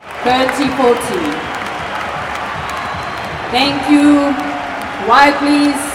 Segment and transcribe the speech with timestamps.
[0.00, 1.50] 30-40.
[3.50, 4.32] Thank you.
[5.06, 5.89] Why, please?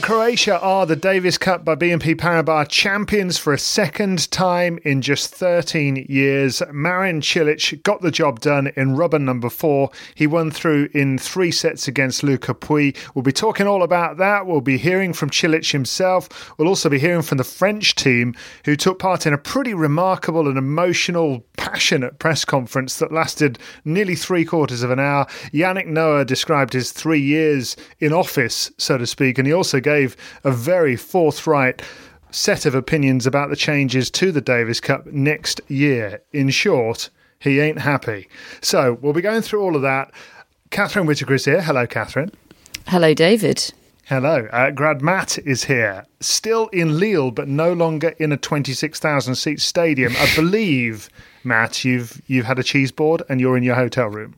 [0.00, 5.34] Croatia are the Davis Cup by BNP Paribas champions for a second time in just
[5.34, 6.62] 13 years.
[6.72, 9.90] Marin Cilic got the job done in rubber number four.
[10.14, 12.96] He won through in three sets against Luca Pouille.
[13.14, 14.46] We'll be talking all about that.
[14.46, 16.56] We'll be hearing from Cilic himself.
[16.58, 20.48] We'll also be hearing from the French team who took part in a pretty remarkable
[20.48, 25.26] and emotional, passionate press conference that lasted nearly three quarters of an hour.
[25.52, 29.89] Yannick Noah described his three years in office, so to speak, and he also gave
[29.90, 31.82] a very forthright
[32.30, 36.22] set of opinions about the changes to the Davis Cup next year.
[36.32, 38.28] In short, he ain't happy.
[38.60, 40.12] So we'll be going through all of that.
[40.70, 41.60] Catherine Whitaker is here.
[41.62, 42.30] Hello, Catherine.
[42.86, 43.72] Hello, David.
[44.06, 44.48] Hello.
[44.52, 46.04] Uh, Grad Matt is here.
[46.20, 50.14] Still in Lille, but no longer in a 26,000 seat stadium.
[50.18, 51.08] I believe,
[51.44, 54.34] Matt, you've you've had a cheese board and you're in your hotel room.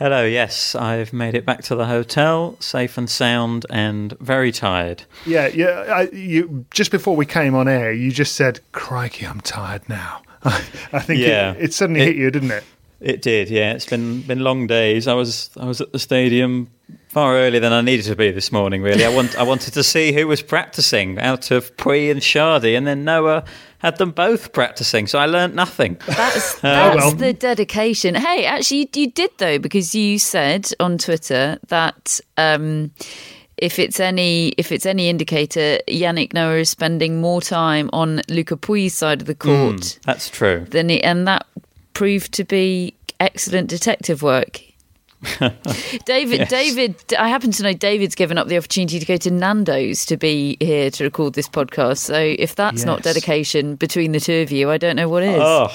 [0.00, 5.02] Hello, yes, I've made it back to the hotel, safe and sound, and very tired.
[5.26, 5.84] Yeah, yeah.
[5.94, 10.22] I, you just before we came on air, you just said, "Crikey, I'm tired now."
[10.42, 11.52] I think Yeah.
[11.52, 12.64] it, it suddenly It- hit you, didn't it?
[13.02, 13.72] It did, yeah.
[13.72, 15.06] It's been been long days.
[15.06, 16.68] I was I was at the stadium
[17.08, 18.82] far earlier than I needed to be this morning.
[18.82, 22.74] Really, I want I wanted to see who was practicing out of Pouille and Chardy,
[22.76, 23.44] and then Noah
[23.80, 25.98] had them both practicing, so I learnt nothing.
[26.06, 27.12] That's that's well.
[27.12, 28.14] the dedication.
[28.14, 32.92] Hey, actually, you, you did though because you said on Twitter that um,
[33.56, 38.56] if it's any if it's any indicator, Yannick Noah is spending more time on Luca
[38.56, 40.66] Pouille's side of the court That's true.
[40.70, 41.46] than he, and that
[41.92, 44.60] proved to be excellent detective work.
[46.06, 46.50] David, Yes.
[46.50, 50.16] David, I happen to know David's given up the opportunity to go to Nando's to
[50.16, 51.98] be here to record this podcast.
[51.98, 55.38] So if that's not dedication between the two of you, I don't know what is.
[55.40, 55.70] Oh,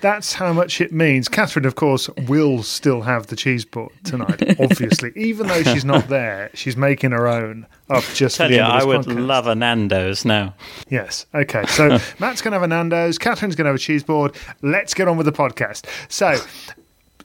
[0.00, 1.28] That's how much it means.
[1.28, 4.58] Catherine, of course, will still have the cheese board tonight.
[4.60, 8.60] obviously, even though she's not there, she's making her own up just for the you,
[8.60, 9.26] end of I would podcast.
[9.26, 10.54] love a Nando's now.
[10.88, 11.26] Yes.
[11.34, 11.64] Okay.
[11.66, 11.88] So
[12.20, 13.18] Matt's going to have a Nando's.
[13.18, 14.36] Catherine's going to have a cheese board.
[14.62, 15.86] Let's get on with the podcast.
[16.08, 16.36] So,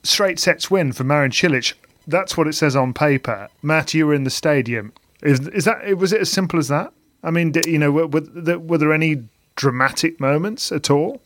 [0.04, 1.74] straight sets win for Marin Cilic.
[2.06, 3.48] That's what it says on paper.
[3.62, 4.92] Matt, you were in the stadium.
[5.22, 6.92] Is is that was it as simple as that?
[7.22, 9.24] I mean, did, you know, were, were, there, were there any
[9.56, 11.22] dramatic moments at all?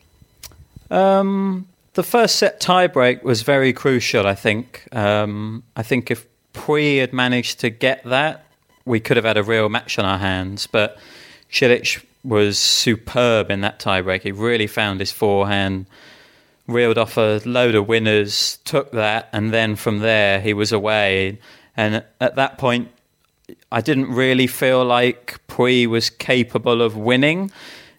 [0.90, 4.26] Um, the first set tiebreak was very crucial.
[4.26, 4.86] I think.
[4.92, 8.44] Um, I think if Pouille had managed to get that,
[8.84, 10.68] we could have had a real match on our hands.
[10.68, 10.98] But
[11.50, 14.22] Cilic was superb in that tiebreak.
[14.22, 15.86] He really found his forehand,
[16.68, 21.40] reeled off a load of winners, took that, and then from there he was away.
[21.76, 22.90] And at that point,
[23.72, 27.50] I didn't really feel like Pouille was capable of winning.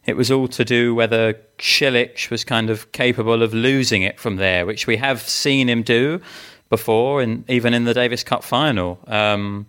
[0.05, 4.37] It was all to do whether Cilic was kind of capable of losing it from
[4.37, 6.21] there, which we have seen him do
[6.69, 8.99] before, and even in the Davis Cup final.
[9.07, 9.65] Um,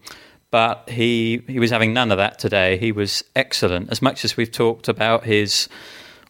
[0.51, 2.77] but he he was having none of that today.
[2.77, 3.91] He was excellent.
[3.91, 5.69] As much as we've talked about his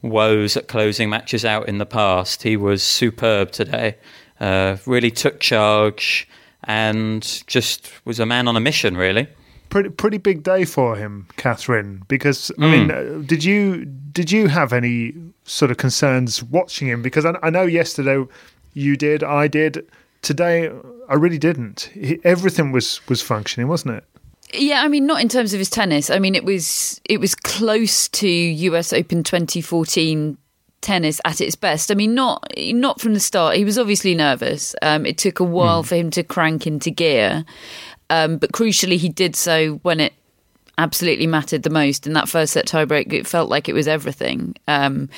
[0.03, 2.43] woes at closing matches out in the past.
[2.43, 3.97] He was superb today.
[4.41, 6.27] Uh, really took charge
[6.65, 9.29] and just was a man on a mission, really.
[9.69, 12.03] Pretty pretty big day for him, Catherine.
[12.09, 15.15] Because I mean, uh, did you did you have any
[15.45, 17.03] sort of concerns watching him?
[17.03, 18.25] Because I, I know yesterday
[18.75, 19.87] you did, I did.
[20.23, 20.71] Today,
[21.09, 21.91] I really didn't.
[21.95, 24.05] He, everything was was functioning, wasn't it?
[24.53, 26.11] Yeah, I mean, not in terms of his tennis.
[26.11, 30.37] I mean, it was it was close to US Open 2014
[30.81, 31.91] tennis at its best.
[31.91, 33.57] I mean, not not from the start.
[33.57, 34.75] He was obviously nervous.
[34.83, 35.87] Um, it took a while mm.
[35.87, 37.45] for him to crank into gear,
[38.09, 40.13] um, but crucially, he did so when it
[40.81, 42.07] absolutely mattered the most.
[42.07, 44.57] In that first set tiebreak, it felt like it was everything.
[44.67, 45.11] Um,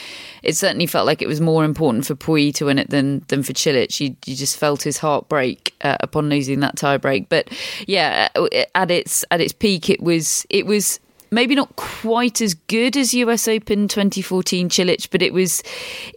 [0.43, 3.43] it certainly felt like it was more important for Pouille to win it than than
[3.43, 4.01] for Cilic.
[4.01, 7.27] You, you just felt his heart break uh, upon losing that tiebreak.
[7.29, 7.49] But
[7.87, 10.99] yeah, uh, at its at its peak, it was it was
[11.31, 15.63] maybe not quite as good as US Open 2014 Cilic, but it was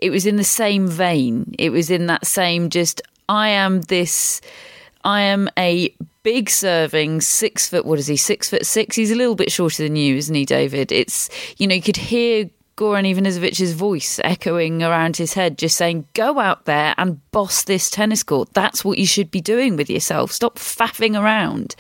[0.01, 1.53] it was in the same vein.
[1.59, 4.41] It was in that same just I am this
[5.03, 8.95] I am a big serving six foot what is he six foot six?
[8.95, 10.91] He's a little bit shorter than you isn't he david?
[10.91, 16.05] It's you know you could hear Goran Ivanisevic's voice echoing around his head, just saying,
[16.13, 18.49] "Go out there and boss this tennis court.
[18.53, 20.31] That's what you should be doing with yourself.
[20.31, 21.75] Stop faffing around."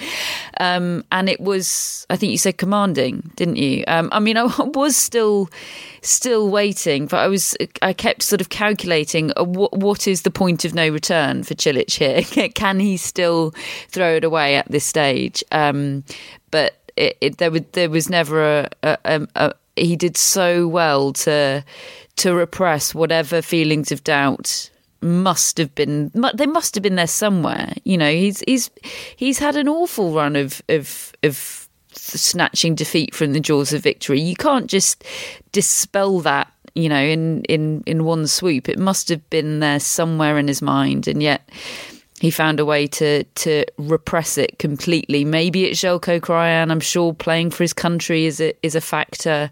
[0.57, 3.83] Um, and it was, I think you said commanding, didn't you?
[3.87, 5.49] Um, I mean, I was still,
[6.01, 10.31] still waiting, but I was, I kept sort of calculating uh, what, what is the
[10.31, 12.49] point of no return for Cilic here?
[12.55, 13.51] Can he still
[13.89, 15.43] throw it away at this stage?
[15.51, 16.03] Um,
[16.51, 21.13] but it, it, there, was, there was never a, a, a he did so well
[21.13, 21.63] to
[22.17, 24.69] to repress whatever feelings of doubt
[25.01, 28.11] must have been they must have been there somewhere you know.
[28.11, 28.69] He's he's
[29.15, 34.19] he's had an awful run of of of snatching defeat from the jaws of victory.
[34.19, 35.03] You can't just
[35.53, 38.67] dispel that you know in in in one swoop.
[38.67, 41.47] It must have been there somewhere in his mind and yet
[42.19, 45.25] he found a way to to repress it completely.
[45.25, 46.71] Maybe it's Zeljko Krajan.
[46.71, 49.51] I'm sure playing for his country is a is a factor.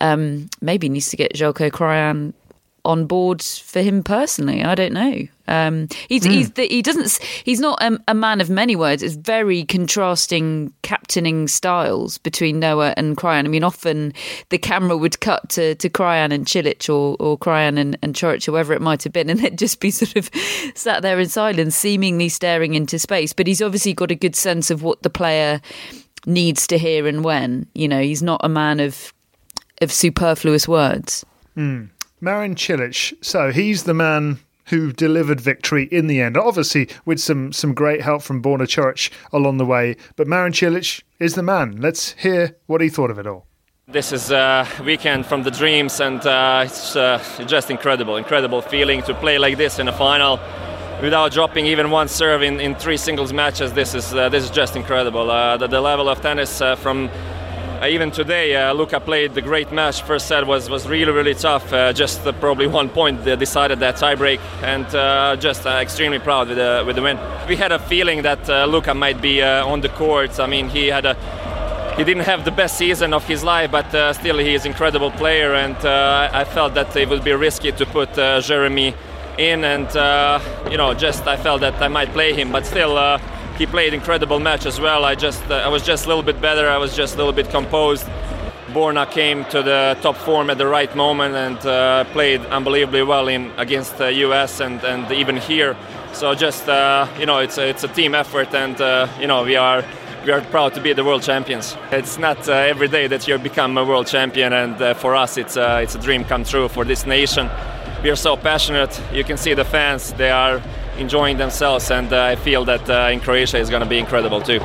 [0.00, 2.34] Um, maybe he needs to get Zeljko Krajan
[2.84, 4.64] on board for him personally.
[4.64, 5.26] I don't know.
[5.48, 6.30] Um, he's, mm.
[6.30, 9.02] he's the, he doesn't he's not a, a, man of many words.
[9.02, 13.44] It's very contrasting captaining styles between Noah and Krajan.
[13.44, 14.14] I mean, often
[14.48, 18.46] the camera would cut to, to Krajan and Cilic or or Krajan and, and Church,
[18.46, 20.30] whoever it might have been, and they'd just be sort of
[20.74, 23.32] sat there in silence, seemingly staring into space.
[23.32, 25.60] But he's obviously got a good sense of what the player
[26.26, 27.66] needs to hear and when.
[27.74, 29.12] You know, he's not a man of
[29.80, 31.26] of superfluous words.
[31.56, 31.90] Mm.
[32.22, 36.36] Marin Cilic, so he's the man who delivered victory in the end.
[36.36, 39.96] Obviously, with some some great help from Borna Coric along the way.
[40.14, 41.80] But Marin Cilic is the man.
[41.80, 43.46] Let's hear what he thought of it all.
[43.88, 49.02] This is a weekend from the dreams, and uh, it's uh, just incredible, incredible feeling
[49.02, 50.38] to play like this in a final
[51.02, 53.72] without dropping even one serve in, in three singles matches.
[53.72, 55.28] This is uh, this is just incredible.
[55.28, 57.41] Uh, the, the, level of tennis uh, from uh,
[57.88, 60.02] even today, uh, Luka played the great match.
[60.02, 61.72] First set was, was really, really tough.
[61.72, 64.86] Uh, just probably one point decided that tiebreak, and
[65.40, 67.18] just extremely proud with the, with the win.
[67.48, 70.38] We had a feeling that Luca might be on the court.
[70.38, 71.16] I mean, he had a
[71.96, 74.70] he didn't have the best season of his life, but uh, still he is an
[74.70, 78.94] incredible player, and uh, I felt that it would be risky to put uh, Jeremy
[79.36, 79.88] in, and
[80.70, 82.96] you know, just I felt that I might play him, but still
[83.56, 85.04] he played incredible match as well.
[85.04, 86.68] I just uh, I was just a little bit better.
[86.68, 88.06] I was just a little bit composed.
[88.68, 93.28] Borna came to the top form at the right moment and uh, played unbelievably well
[93.28, 95.76] in against the US and, and even here.
[96.14, 99.44] So just uh, you know, it's a, it's a team effort, and uh, you know
[99.44, 99.84] we are
[100.24, 101.76] we are proud to be the world champions.
[101.90, 105.36] It's not uh, every day that you become a world champion, and uh, for us,
[105.36, 107.50] it's it's a dream come true for this nation.
[108.02, 109.00] We are so passionate.
[109.12, 110.62] You can see the fans; they are
[110.98, 114.40] enjoying themselves, and uh, I feel that uh, in Croatia is going to be incredible
[114.40, 114.60] too.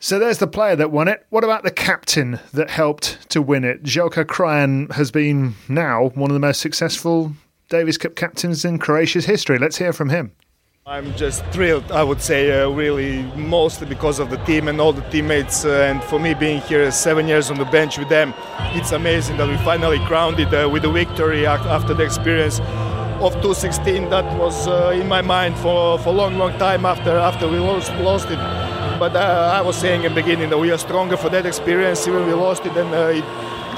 [0.00, 1.24] So there's the player that won it.
[1.30, 3.84] What about the captain that helped to win it?
[3.84, 7.32] Zeljko Krajan has been now one of the most successful
[7.68, 9.58] Davis Cup captains in Croatia's history.
[9.58, 10.32] Let's hear from him.
[10.84, 14.92] I'm just thrilled, I would say, uh, really, mostly because of the team and all
[14.92, 15.64] the teammates.
[15.64, 18.34] Uh, and for me, being here seven years on the bench with them,
[18.74, 22.58] it's amazing that we finally crowned it uh, with a victory after the experience
[23.22, 27.16] of 216 that was uh, in my mind for for a long long time after
[27.16, 28.38] after we lost lost it.
[28.98, 32.06] But uh, I was saying in the beginning that we are stronger for that experience
[32.08, 32.76] even we lost it.
[32.76, 33.24] And uh, it,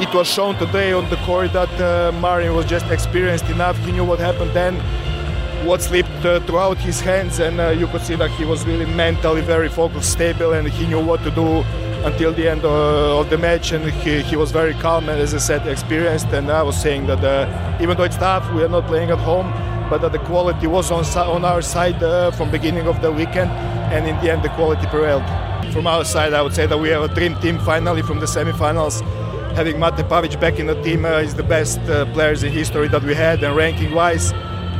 [0.01, 3.77] it was shown today on the court that uh, Marin was just experienced enough.
[3.85, 4.75] He knew what happened then
[5.65, 8.87] what slipped uh, throughout his hands and uh, you could see that he was really
[8.87, 11.65] mentally very focused stable and he knew what to do
[12.05, 15.35] until the end uh, of the match, and he, he was very calm and, as
[15.35, 16.27] I said, experienced.
[16.27, 19.19] And I was saying that uh, even though it's tough, we are not playing at
[19.19, 19.51] home,
[19.89, 23.51] but that the quality was on on our side uh, from beginning of the weekend,
[23.91, 25.25] and in the end, the quality prevailed.
[25.73, 28.27] From our side, I would say that we have a dream team finally from the
[28.27, 29.01] semifinals.
[29.55, 32.89] Having Mate Pavic back in the team uh, is the best uh, players in history
[32.89, 34.33] that we had, and ranking-wise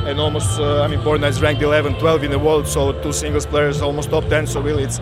[0.07, 3.13] and almost uh, I mean Borna is ranked 11, 12 in the world, so two
[3.13, 4.47] singles players almost top 10.
[4.47, 5.01] So really, it's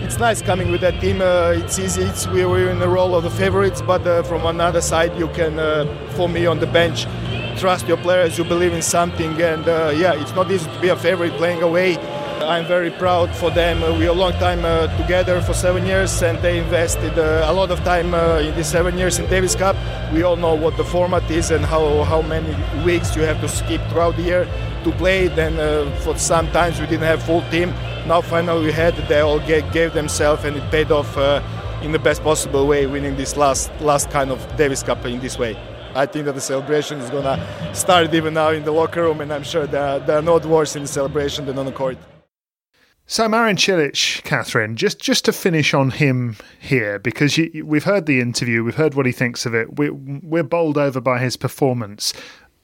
[0.00, 1.20] it's nice coming with that team.
[1.20, 2.02] Uh, it's easy.
[2.02, 5.28] It's we are in the role of the favorites, but uh, from another side, you
[5.28, 7.06] can uh, for me on the bench
[7.58, 8.38] trust your players.
[8.38, 11.62] You believe in something, and uh, yeah, it's not easy to be a favorite playing
[11.62, 11.96] away.
[12.42, 13.82] I'm very proud for them.
[13.82, 17.52] Uh, we are a long time uh, together for seven years, and they invested a
[17.52, 19.76] lot of time in these seven years in Davis Cup.
[20.12, 22.54] We all know what the format is and how, how many
[22.84, 24.48] weeks you have to skip throughout the year
[24.84, 25.28] to play.
[25.28, 25.54] Then
[26.00, 27.72] for some times we didn't have full team
[28.06, 31.42] now finally we had they all gave, gave themselves and it paid off uh,
[31.82, 35.38] in the best possible way winning this last last kind of Davis Cup in this
[35.38, 35.56] way
[35.94, 37.38] I think that the celebration is gonna
[37.74, 40.76] start even now in the locker room and I'm sure there, there are not worse
[40.76, 41.98] in the celebration than on the court
[43.10, 48.06] so Marin Cilic, Catherine, just just to finish on him here, because you, we've heard
[48.06, 49.78] the interview, we've heard what he thinks of it.
[49.78, 52.14] We, we're bowled over by his performance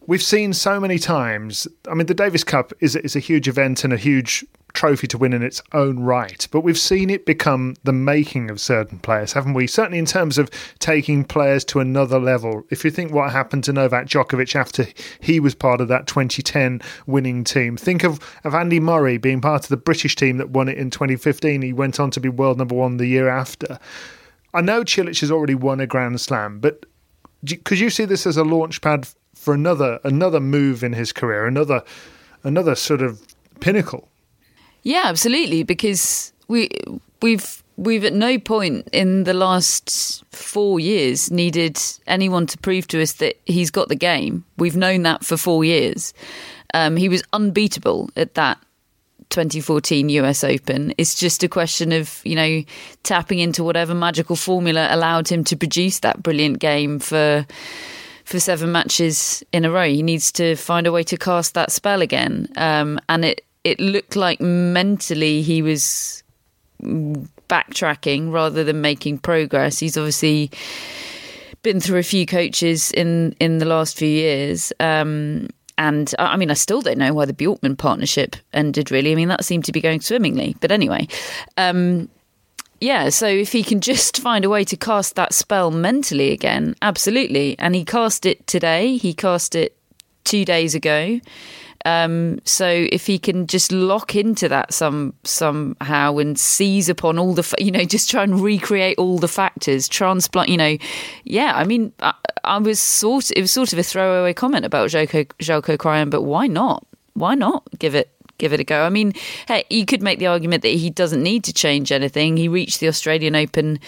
[0.07, 1.67] we've seen so many times.
[1.91, 4.45] I mean, the Davis Cup is is a huge event and a huge
[4.77, 8.61] trophy to win in its own right, but we've seen it become the making of
[8.61, 9.67] certain players, haven't we?
[9.67, 12.65] Certainly in terms of taking players to another level.
[12.71, 14.87] If you think what happened to Novak Djokovic after
[15.21, 19.65] he was part of that 2010 winning team, think of, of Andy Murray being part
[19.65, 21.63] of the British team that won it in 2015.
[21.63, 23.79] He went on to be world number one the year after.
[24.55, 26.87] I know Cilic has already won a Grand Slam, but
[27.65, 31.47] could you see this as a launch pad for another another move in his career,
[31.47, 31.83] another
[32.43, 33.23] another sort of
[33.61, 34.09] pinnacle.
[34.87, 35.65] Yeah, absolutely.
[35.65, 36.71] Because we
[37.21, 41.77] we've we've at no point in the last four years needed
[42.07, 44.45] anyone to prove to us that he's got the game.
[44.59, 46.15] We've known that for four years.
[46.73, 48.59] Um, he was unbeatable at that
[49.31, 50.95] 2014 US Open.
[50.99, 52.63] It's just a question of, you know,
[53.03, 57.45] tapping into whatever magical formula allowed him to produce that brilliant game for
[58.25, 59.89] for seven matches in a row.
[59.89, 62.49] He needs to find a way to cast that spell again.
[62.57, 66.23] Um, and it, it looked like mentally he was
[66.81, 69.81] backtracking rather than making progress.
[69.81, 70.53] He's obviously
[71.65, 74.73] been through a few coaches in, in the last few years.
[74.79, 78.93] Um, and I mean, I still don't know why the Bjorkman partnership ended.
[78.93, 80.55] Really, I mean, that seemed to be going swimmingly.
[80.61, 81.09] But anyway,
[81.57, 82.09] um,
[82.81, 86.77] yeah, so if he can just find a way to cast that spell mentally again,
[86.83, 87.59] absolutely.
[87.59, 89.77] And he cast it today, he cast it
[90.23, 91.21] two days ago.
[91.87, 97.33] Um, so if he can just lock into that some somehow and seize upon all
[97.33, 100.77] the, you know, just try and recreate all the factors, transplant, you know,
[101.23, 101.53] yeah.
[101.55, 102.13] I mean, I,
[102.43, 106.23] I was sort, it was sort of a throwaway comment about Joko Zeljko Krajan, but
[106.23, 106.85] why not?
[107.15, 108.85] Why not give it give it a go.
[108.85, 109.13] I mean,
[109.49, 112.37] hey, you could make the argument that he doesn't need to change anything.
[112.37, 113.79] He reached the Australian Open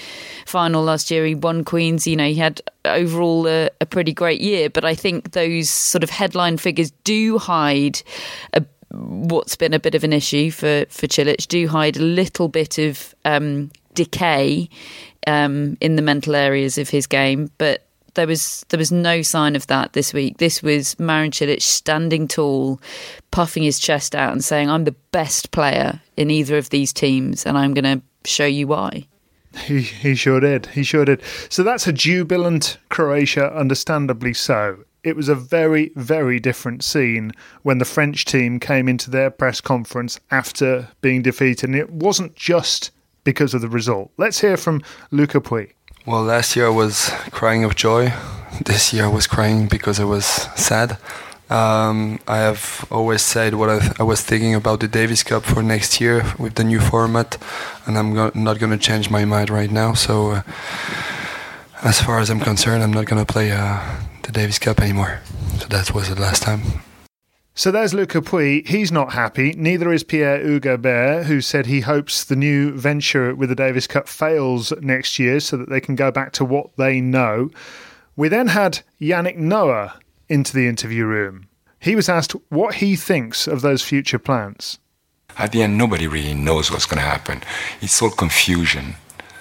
[0.47, 1.25] final last year.
[1.25, 2.07] He won Queens.
[2.07, 4.71] You know, he had overall a, a pretty great year.
[4.71, 8.03] But I think those sort of headline figures do hide
[8.55, 12.49] a what's been a bit of an issue for for Cilic do hide a little
[12.49, 14.69] bit of um, decay
[15.27, 17.88] um, in the mental areas of his game, but
[18.19, 20.39] there was there was no sign of that this week.
[20.39, 22.81] This was Marin Cilic standing tall,
[23.31, 27.47] puffing his chest out and saying, "I'm the best player in either of these teams,
[27.47, 29.07] and I'm going to show you why."
[29.57, 30.67] He he sure did.
[30.67, 31.23] He sure did.
[31.49, 34.79] So that's a jubilant Croatia, understandably so.
[35.05, 37.33] It was a very, very different scene
[37.63, 41.69] when the French team came into their press conference after being defeated.
[41.69, 42.91] And it wasn't just
[43.23, 44.11] because of the result.
[44.17, 44.83] Let's hear from
[45.13, 45.71] Luca Pouille.
[46.09, 48.15] Well, last year I was crying of joy.
[48.65, 50.25] This year I was crying because I was
[50.57, 50.97] sad.
[51.51, 55.63] Um, I have always said what I, I, was thinking about the Davis Cup for
[55.63, 57.37] next year with the new format,
[57.85, 59.93] and I'm go- not going to change my mind right now.
[59.93, 60.43] So, uh,
[61.83, 63.79] as far as I'm concerned, I'm not going to play uh,
[64.23, 65.21] the Davis Cup anymore.
[65.59, 66.63] So that was the last time.
[67.59, 68.65] So there's Luca Pouille.
[68.65, 69.53] He's not happy.
[69.55, 74.07] Neither is Pierre-Hugues Herbert, who said he hopes the new venture with the Davis Cup
[74.07, 77.51] fails next year so that they can go back to what they know.
[78.15, 79.99] We then had Yannick Noah
[80.29, 81.49] into the interview room.
[81.81, 84.79] He was asked what he thinks of those future plans.
[85.37, 87.43] At the end, nobody really knows what's going to happen.
[87.81, 88.95] It's all confusion.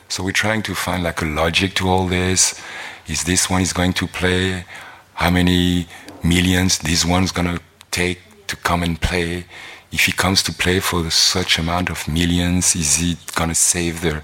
[0.09, 2.59] So we're trying to find like a logic to all this.
[3.05, 4.65] Is this one is going to play?
[5.13, 5.87] How many
[6.23, 7.61] millions this one's going to
[8.01, 9.45] take to come and play?
[9.91, 14.21] If he comes to play for such amount of millions, is he gonna save the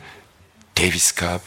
[0.76, 1.42] Davis Cup.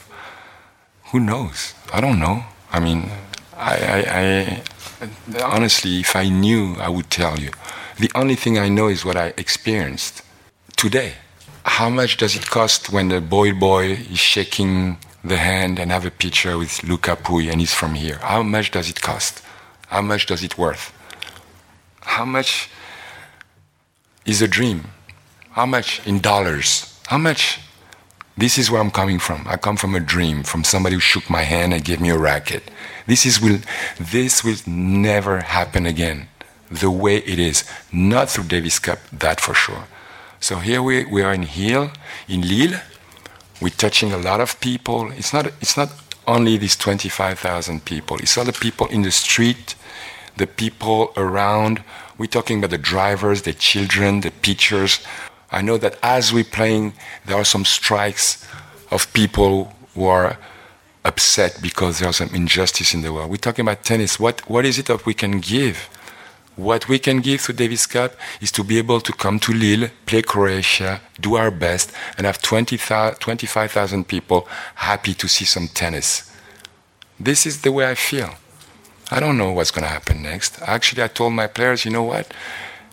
[1.11, 1.75] Who knows?
[1.93, 2.45] I don't know.
[2.73, 3.11] I mean,
[3.57, 7.51] I, I, I honestly, if I knew, I would tell you.
[7.99, 10.23] The only thing I know is what I experienced
[10.77, 11.15] today.
[11.65, 16.07] How much does it cost when the boy boy is shaking the hand and have
[16.07, 18.19] a picture with Luca Pouille and he's from here?
[18.23, 19.43] How much does it cost?
[19.89, 20.93] How much does it worth?
[22.07, 22.71] How much
[24.25, 24.85] is a dream?
[25.51, 26.99] How much in dollars?
[27.07, 27.61] How much?
[28.39, 29.47] This is where I'm coming from.
[29.47, 32.19] I come from a dream, from somebody who shook my hand and gave me a
[32.19, 32.63] racket.
[33.07, 33.59] This is will
[33.99, 36.29] this will never happen again.
[36.71, 37.65] The way it is.
[37.93, 39.85] Not through Davis Cup, that for sure.
[40.41, 41.91] So here we, we are in Hill,
[42.29, 42.81] in Lille.
[43.61, 45.11] We're touching a lot of people.
[45.13, 45.91] It's not it's not
[46.27, 48.17] only these 25,000 people.
[48.19, 49.75] It's the people in the street,
[50.37, 51.83] the people around.
[52.19, 55.01] We're talking about the drivers, the children, the pitchers.
[55.51, 58.47] I know that as we're playing, there are some strikes
[58.91, 60.39] of people who are
[61.05, 63.31] upset because there's some injustice in the world.
[63.31, 64.19] We're talking about tennis.
[64.19, 65.89] What, what is it that we can give?
[66.57, 69.91] What we can give to Davis Cup is to be able to come to Lille,
[70.07, 76.33] play Croatia, do our best, and have 20, 25,000 people happy to see some tennis.
[77.21, 78.35] This is the way I feel.
[79.11, 80.61] I don't know what's going to happen next.
[80.63, 82.33] Actually, I told my players, you know what?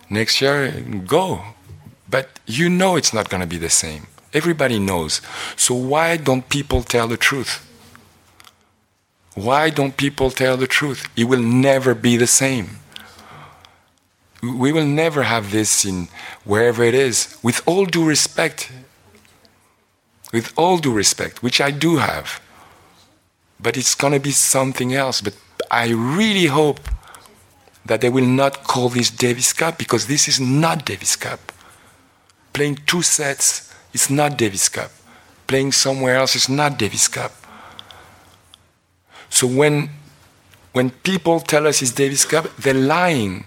[0.09, 0.71] Next year,
[1.07, 1.41] go.
[2.09, 4.07] But you know it's not going to be the same.
[4.33, 5.21] Everybody knows.
[5.55, 7.67] So why don't people tell the truth?
[9.35, 11.07] Why don't people tell the truth?
[11.15, 12.77] It will never be the same.
[14.43, 16.09] We will never have this in
[16.43, 17.37] wherever it is.
[17.41, 18.71] With all due respect,
[20.31, 22.41] with all due respect, which I do have,
[23.59, 25.21] but it's going to be something else.
[25.21, 25.35] But
[25.71, 26.79] I really hope
[27.85, 31.51] that they will not call this Davis Cup because this is not Davis Cup.
[32.53, 34.91] Playing two sets is not Davis Cup.
[35.47, 37.31] Playing somewhere else is not Davis Cup.
[39.29, 39.89] So when
[40.73, 43.45] when people tell us it's Davis Cup, they're lying.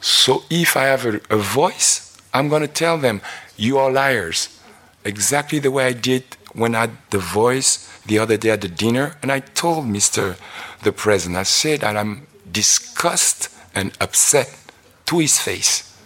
[0.00, 3.20] So if I have a, a voice, I'm going to tell them,
[3.56, 4.60] you are liars.
[5.04, 9.16] Exactly the way I did when I the voice the other day at the dinner,
[9.22, 10.38] and I told Mr.
[10.82, 14.56] the President, I said that I'm disgusted and upset
[15.06, 15.98] to his face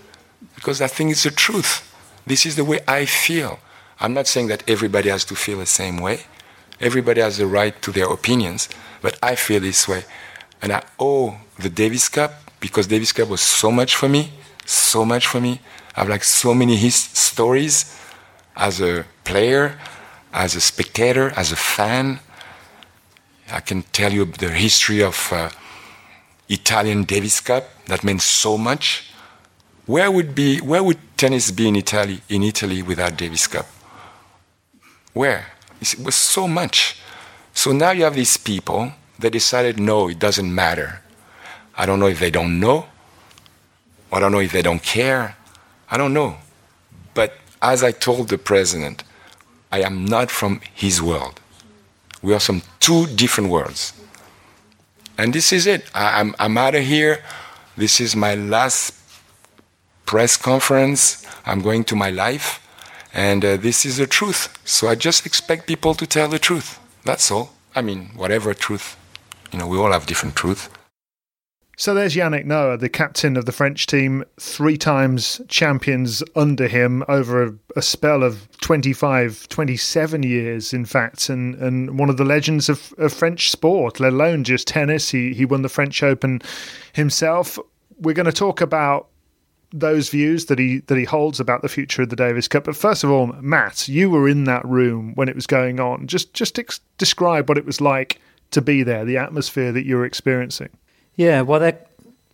[0.55, 1.85] because I think it's the truth.
[2.27, 3.61] This is the way I feel.
[4.01, 6.21] I'm not saying that everybody has to feel the same way.
[6.81, 8.69] Everybody has the right to their opinions,
[9.03, 10.05] but I feel this way.
[10.63, 14.33] And I owe the Davis Cup because Davis Cup was so much for me,
[14.65, 15.61] so much for me.
[15.97, 17.97] I have like so many his stories
[18.57, 19.79] as a player,
[20.33, 22.21] as a spectator, as a fan.
[23.51, 25.51] I can tell you the history of uh,
[26.49, 29.13] Italian Davis Cup that meant so much.
[29.87, 33.67] Where would be where would tennis be in Italy in Italy without Davis Cup?
[35.15, 35.47] Where?
[35.81, 37.01] It was so much.
[37.55, 41.01] So now you have these people that decided no, it doesn't matter.
[41.77, 42.87] I don't know if they don't know.
[44.13, 45.37] I don't know if they don't care.
[45.91, 46.37] I don't know.
[47.15, 49.05] But as I told the president,
[49.71, 51.41] I am not from his world.
[52.23, 53.93] We are from two different worlds.
[55.17, 55.85] And this is it.
[55.95, 57.23] I, am I'm, I'm out of here.
[57.77, 58.95] This is my last
[60.07, 61.27] press conference.
[61.45, 62.65] I'm going to my life.
[63.13, 64.59] And uh, this is the truth.
[64.65, 66.79] So I just expect people to tell the truth.
[67.05, 67.55] That's all.
[67.75, 68.97] I mean, whatever truth.
[69.53, 70.71] You know, we all have different truth.
[71.81, 77.05] So there's Yannick Noah, the captain of the French team, three times champions under him
[77.07, 82.25] over a, a, spell of 25, 27 years, in fact, and, and one of the
[82.25, 85.11] legends of, of French sport, let alone just tennis.
[85.11, 86.43] He, he won the French Open
[86.95, 87.61] himself.
[88.01, 89.07] We're going to talk about
[89.73, 92.65] those views that he that he holds about the future of the Davis Cup.
[92.65, 96.09] But first of all, Matt, you were in that room when it was going on.
[96.09, 99.97] Just just ex- describe what it was like to be there, the atmosphere that you
[99.97, 100.71] were experiencing.
[101.19, 101.81] Yeah, well, they're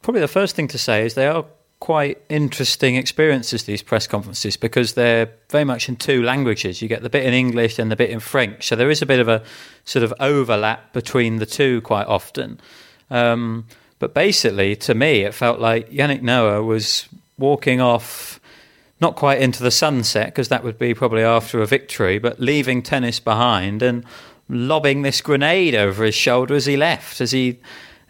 [0.02, 1.46] probably the first thing to say is they are
[1.80, 6.82] quite interesting experiences these press conferences because they're very much in two languages.
[6.82, 9.06] You get the bit in English and the bit in French, so there is a
[9.06, 9.42] bit of a
[9.86, 12.60] sort of overlap between the two quite often.
[13.10, 13.64] Um,
[13.98, 18.38] but basically, to me, it felt like Yannick Noah was walking off
[19.00, 22.82] not quite into the sunset because that would be probably after a victory, but leaving
[22.82, 24.04] tennis behind and
[24.50, 27.58] lobbing this grenade over his shoulder as he left, as he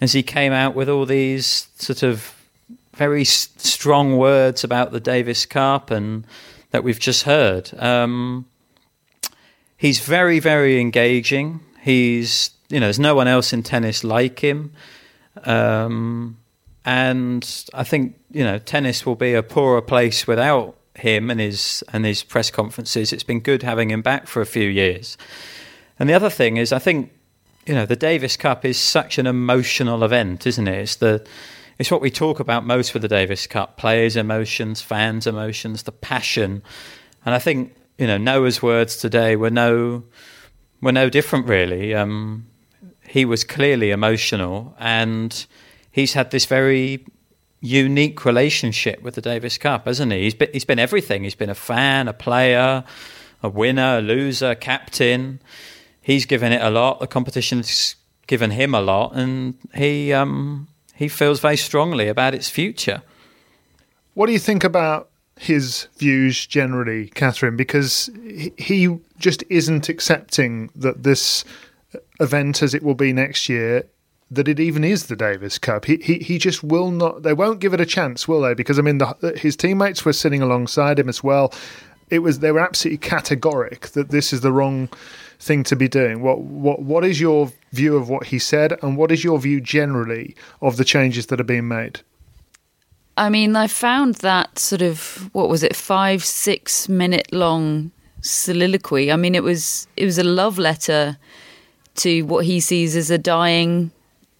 [0.00, 2.34] as he came out with all these sort of
[2.94, 6.26] very strong words about the Davis Cup and
[6.70, 7.70] that we've just heard.
[7.80, 8.46] Um,
[9.76, 11.60] he's very very engaging.
[11.80, 14.72] He's you know there's no one else in tennis like him.
[15.44, 16.38] Um,
[16.84, 21.82] and I think you know tennis will be a poorer place without him and his
[21.92, 23.12] and his press conferences.
[23.12, 25.16] It's been good having him back for a few years,
[25.98, 27.12] And the other thing is, I think
[27.66, 30.78] you know the Davis Cup is such an emotional event, isn't it?
[30.78, 31.26] It's the
[31.78, 35.92] it's what we talk about most with the Davis Cup: players' emotions, fans' emotions, the
[35.92, 36.62] passion.
[37.24, 40.04] And I think you know Noah's words today were no
[40.80, 41.94] were no different, really.
[41.94, 42.46] Um,
[43.08, 45.46] he was clearly emotional, and
[45.90, 47.06] he's had this very
[47.60, 50.22] unique relationship with the Davis Cup, hasn't he?
[50.24, 51.24] He's been, he's been everything.
[51.24, 52.84] He's been a fan, a player,
[53.42, 55.40] a winner, a loser, captain.
[56.04, 57.00] He's given it a lot.
[57.00, 62.50] The competition's given him a lot, and he um, he feels very strongly about its
[62.50, 63.00] future.
[64.12, 67.56] What do you think about his views generally, Catherine?
[67.56, 68.10] Because
[68.58, 71.42] he just isn't accepting that this
[72.20, 73.86] event, as it will be next year,
[74.30, 75.86] that it even is the Davis Cup.
[75.86, 77.22] He, he he just will not.
[77.22, 78.52] They won't give it a chance, will they?
[78.52, 81.50] Because I mean, the, his teammates were sitting alongside him as well.
[82.10, 84.90] It was they were absolutely categoric that this is the wrong
[85.44, 86.22] thing to be doing.
[86.22, 89.60] What what what is your view of what he said, and what is your view
[89.60, 92.00] generally of the changes that are being made?
[93.16, 99.12] I mean, I found that sort of what was it, five six minute long soliloquy.
[99.12, 101.18] I mean, it was it was a love letter
[101.96, 103.92] to what he sees as a dying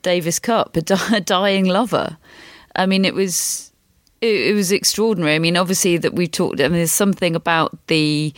[0.02, 2.16] Davis Cup, a, di- a dying lover.
[2.74, 3.72] I mean, it was
[4.20, 5.34] it, was extraordinary.
[5.34, 6.60] I mean, obviously that we talked.
[6.60, 8.32] I mean, there's something about the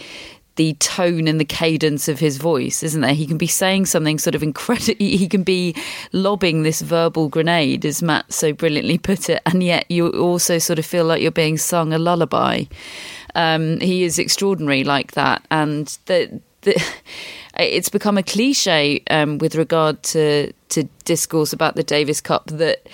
[0.57, 3.15] the tone and the cadence of his voice, isn't there?
[3.15, 4.97] He can be saying something sort of incredible.
[5.17, 5.75] He can be
[6.13, 10.79] lobbing this verbal grenade, as Matt so brilliantly put it, and yet you also sort
[10.79, 12.65] of feel like you're being sung a lullaby.
[13.35, 16.83] Um, he is extraordinary like that, and the the
[17.59, 22.87] it's become a cliche um, with regard to to discourse about the Davis Cup that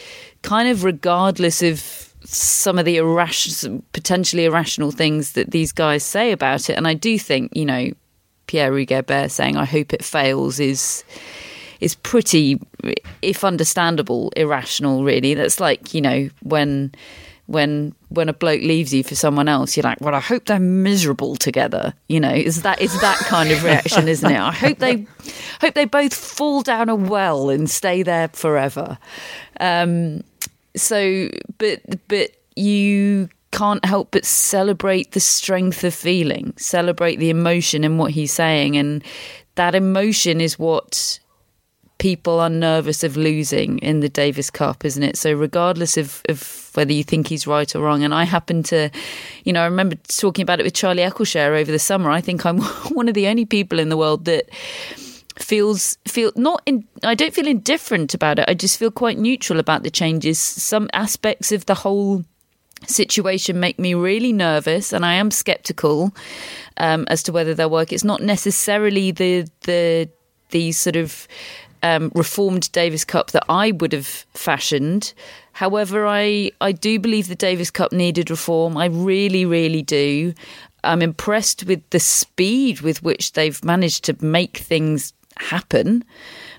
[0.43, 6.33] kind of regardless of some of the irrational, potentially irrational things that these guys say
[6.33, 7.91] about it, and I do think you know
[8.47, 11.05] Pierre-Hugues saying "I hope it fails" is
[11.81, 12.61] is pretty,
[13.23, 15.05] if understandable, irrational.
[15.05, 16.93] Really, that's like you know when
[17.47, 20.59] when when a bloke leaves you for someone else, you're like, well, I hope they're
[20.59, 21.93] miserable together.
[22.09, 24.41] You know, is that is that kind of reaction, isn't it?
[24.41, 25.07] I hope they
[25.61, 28.99] hope they both fall down a well and stay there forever.
[29.61, 30.23] Um,
[30.77, 37.85] so, but but you can't help but celebrate the strength of feeling, celebrate the emotion
[37.85, 39.05] in what he's saying, and
[39.55, 41.19] that emotion is what
[41.99, 45.17] people are nervous of losing in the Davis Cup, isn't it?
[45.17, 48.91] So regardless of, of whether you think he's right or wrong, and I happen to,
[49.45, 52.11] you know, I remember talking about it with Charlie Eccleshare over the summer.
[52.11, 52.59] I think I'm
[52.91, 54.51] one of the only people in the world that
[55.39, 58.45] feels feel not in I don't feel indifferent about it.
[58.49, 60.39] I just feel quite neutral about the changes.
[60.39, 62.25] Some aspects of the whole
[62.87, 66.15] situation make me really nervous and I am skeptical
[66.79, 67.93] um, as to whether they'll work.
[67.93, 70.09] It's not necessarily the the
[70.51, 71.27] the sort of
[71.83, 75.13] um, reformed Davis Cup that I would have fashioned.
[75.53, 78.77] However, I, I do believe the Davis Cup needed reform.
[78.77, 80.33] I really, really do.
[80.85, 86.05] I'm impressed with the speed with which they've managed to make things happen.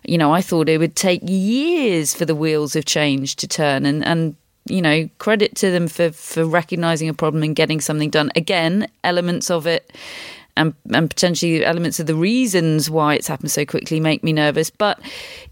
[0.03, 3.85] You know, I thought it would take years for the wheels of change to turn,
[3.85, 8.09] and, and you know, credit to them for, for recognizing a problem and getting something
[8.09, 8.31] done.
[8.35, 9.91] Again, elements of it
[10.55, 14.69] and and potentially elements of the reasons why it's happened so quickly make me nervous.
[14.69, 14.99] But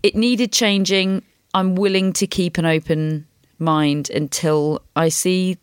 [0.03, 1.23] it needed changing.
[1.53, 3.27] I'm willing to keep an open
[3.59, 5.57] mind until I see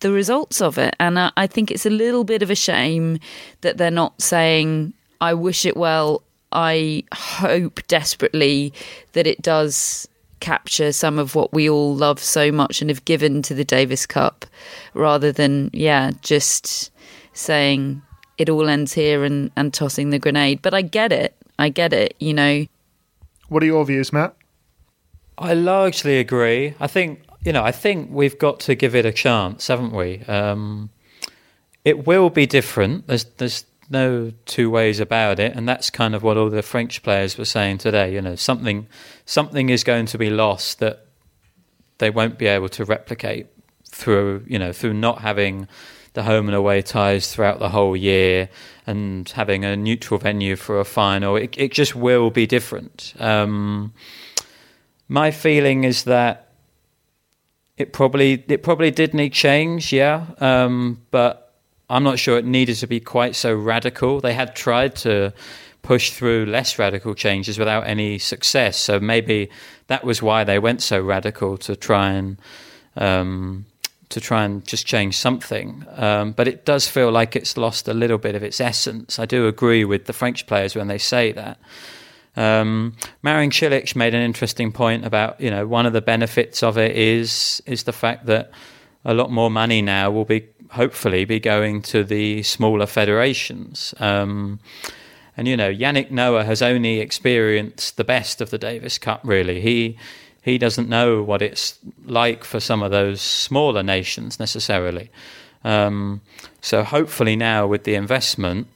[0.00, 0.96] the results of it.
[0.98, 3.18] And I, I think it's a little bit of a shame
[3.60, 6.22] that they're not saying, I wish it well.
[6.52, 8.72] I hope desperately
[9.12, 10.08] that it does
[10.40, 14.06] capture some of what we all love so much and have given to the Davis
[14.06, 14.46] Cup
[14.94, 16.90] rather than, yeah, just
[17.32, 18.02] saying
[18.38, 20.62] it all ends here and, and tossing the grenade.
[20.62, 21.36] But I get it.
[21.58, 22.66] I get it, you know.
[23.48, 24.34] What are your views, Matt?
[25.36, 26.74] I largely agree.
[26.80, 30.22] I think, you know, I think we've got to give it a chance, haven't we?
[30.24, 30.90] Um,
[31.84, 33.06] it will be different.
[33.06, 37.02] There's, there's no two ways about it, and that's kind of what all the French
[37.02, 38.14] players were saying today.
[38.14, 38.86] You know, something,
[39.26, 41.06] something is going to be lost that
[41.98, 43.48] they won't be able to replicate
[43.88, 45.68] through, you know, through not having
[46.12, 48.48] the home and away ties throughout the whole year
[48.86, 51.36] and having a neutral venue for a final.
[51.36, 53.14] It, it just will be different.
[53.18, 53.92] Um,
[55.08, 56.52] my feeling is that
[57.76, 61.39] it probably it probably did need change, yeah, um, but
[61.90, 64.20] I'm not sure it needed to be quite so radical.
[64.20, 65.32] They had tried to
[65.82, 69.50] push through less radical changes without any success, so maybe
[69.88, 72.38] that was why they went so radical to try and
[72.96, 73.66] um,
[74.10, 75.84] to try and just change something.
[75.96, 79.18] Um, but it does feel like it's lost a little bit of its essence.
[79.18, 81.58] I do agree with the French players when they say that.
[82.36, 86.78] Um, Marin Cilic made an interesting point about you know one of the benefits of
[86.78, 88.52] it is is the fact that
[89.04, 93.94] a lot more money now will be hopefully be going to the smaller federations.
[93.98, 94.60] Um,
[95.36, 99.20] and you know, Yannick Noah has only experienced the best of the Davis Cup.
[99.24, 99.96] Really, he
[100.42, 105.10] he doesn't know what it's like for some of those smaller nations necessarily.
[105.64, 106.22] Um,
[106.60, 108.66] so hopefully now with the investment,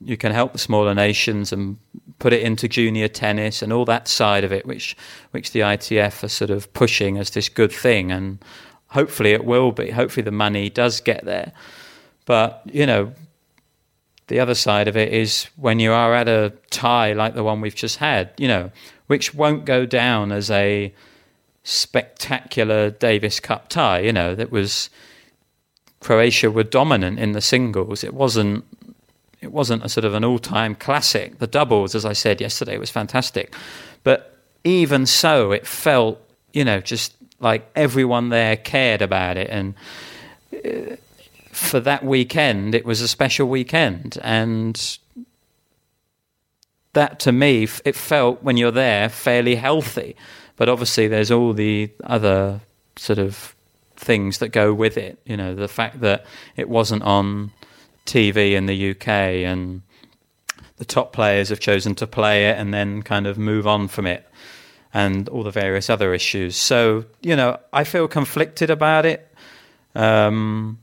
[0.00, 1.76] you can help the smaller nations and
[2.18, 4.96] put it into junior tennis and all that side of it, which
[5.30, 8.38] which the ITF are sort of pushing as this good thing, and
[8.90, 9.90] hopefully it will be.
[9.90, 11.52] Hopefully the money does get there,
[12.26, 13.12] but you know.
[14.28, 17.60] The other side of it is when you are at a tie like the one
[17.60, 18.70] we've just had, you know,
[19.08, 20.94] which won't go down as a
[21.64, 24.00] spectacular Davis Cup tie.
[24.00, 24.90] You know, that was
[26.00, 28.02] Croatia were dominant in the singles.
[28.04, 28.64] It wasn't
[29.40, 31.38] it wasn't a sort of an all-time classic.
[31.38, 33.54] The doubles, as I said yesterday, was fantastic,
[34.04, 36.20] but even so, it felt
[36.52, 39.74] you know just like everyone there cared about it, and
[40.54, 40.96] uh,
[41.50, 44.98] for that weekend, it was a special weekend, and
[46.92, 50.16] that to me, it felt when you're there fairly healthy.
[50.56, 52.60] But obviously, there's all the other
[52.96, 53.54] sort of
[53.96, 55.18] things that go with it.
[55.24, 56.26] You know, the fact that
[56.56, 57.52] it wasn't on
[58.06, 59.82] TV in the UK and
[60.78, 64.06] the top players have chosen to play it and then kind of move on from
[64.06, 64.26] it
[64.92, 66.56] and all the various other issues.
[66.56, 69.26] So, you know, I feel conflicted about it.
[69.94, 70.78] Um,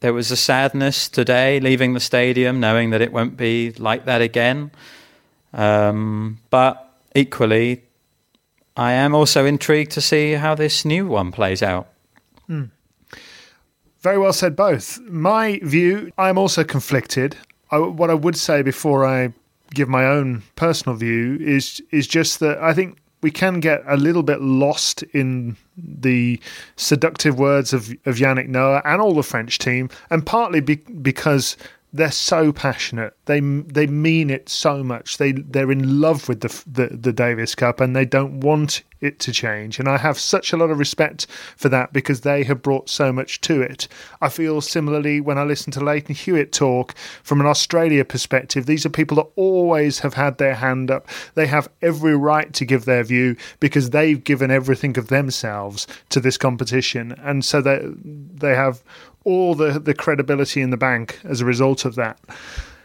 [0.00, 4.20] there was a sadness today leaving the stadium, knowing that it won't be like that
[4.20, 4.70] again.
[5.52, 7.84] Um, but equally,
[8.76, 11.88] I am also intrigued to see how this new one plays out.
[12.48, 12.70] Mm.
[14.00, 15.00] Very well said, both.
[15.00, 17.36] My view, I'm also conflicted.
[17.70, 19.32] I, what I would say before I
[19.74, 23.96] give my own personal view is is just that I think we can get a
[23.96, 26.40] little bit lost in the
[26.76, 31.56] seductive words of, of Yannick Noah and all the French team, and partly be, because
[31.98, 33.14] they're so passionate.
[33.26, 35.18] They they mean it so much.
[35.18, 39.18] They they're in love with the, the the Davis Cup and they don't want it
[39.20, 39.78] to change.
[39.78, 43.12] And I have such a lot of respect for that because they have brought so
[43.12, 43.86] much to it.
[44.20, 48.66] I feel similarly when I listen to Lleyton Hewitt talk from an Australia perspective.
[48.66, 51.06] These are people that always have had their hand up.
[51.34, 56.20] They have every right to give their view because they've given everything of themselves to
[56.20, 58.82] this competition, and so they they have
[59.24, 62.18] all the, the credibility in the bank as a result of that.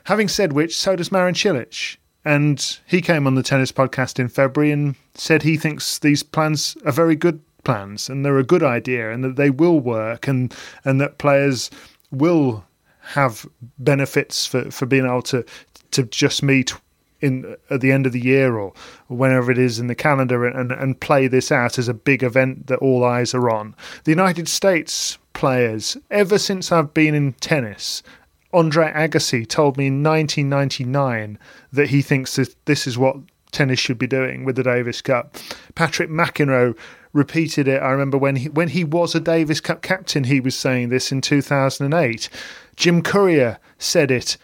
[0.05, 1.97] Having said which, so does Marin Cilic.
[2.25, 6.77] And he came on the tennis podcast in February and said he thinks these plans
[6.85, 10.53] are very good plans and they're a good idea and that they will work and,
[10.85, 11.69] and that players
[12.11, 12.63] will
[13.01, 13.45] have
[13.77, 15.45] benefits for, for being able to
[15.91, 16.73] to just meet
[17.23, 18.73] in at the end of the year or
[19.07, 22.67] whenever it is in the calendar and, and play this out as a big event
[22.67, 23.75] that all eyes are on.
[24.03, 28.03] The United States players, ever since I've been in tennis,
[28.51, 31.39] Andre Agassi told me in 1999
[31.71, 33.17] that he thinks this, this is what
[33.51, 35.35] tennis should be doing with the Davis Cup.
[35.75, 36.77] Patrick McEnroe
[37.13, 37.81] repeated it.
[37.81, 41.11] I remember when he when he was a Davis Cup captain, he was saying this
[41.11, 42.29] in 2008.
[42.75, 44.37] Jim Courier said it